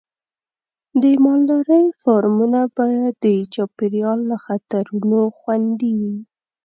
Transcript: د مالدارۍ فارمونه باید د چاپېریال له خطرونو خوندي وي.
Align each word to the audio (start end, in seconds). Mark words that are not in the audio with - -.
د 1.01 1.03
مالدارۍ 1.23 1.85
فارمونه 2.01 2.59
باید 2.77 3.13
د 3.25 3.27
چاپېریال 3.53 4.19
له 4.29 4.37
خطرونو 4.45 5.19
خوندي 5.37 5.91
وي. 6.01 6.17